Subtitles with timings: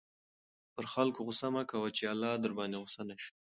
[0.73, 3.31] پر خلکو غصه مه کوه چې اللهﷻ درباندې غصه نه شي.